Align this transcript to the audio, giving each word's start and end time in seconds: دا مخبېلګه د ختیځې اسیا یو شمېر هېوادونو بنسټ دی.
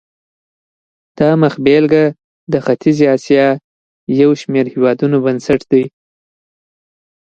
دا 1.17 1.29
مخبېلګه 1.43 2.03
د 2.51 2.53
ختیځې 2.65 3.05
اسیا 3.15 3.47
یو 4.21 4.31
شمېر 4.41 4.65
هېوادونو 4.73 5.17
بنسټ 5.25 5.61
دی. 5.71 5.83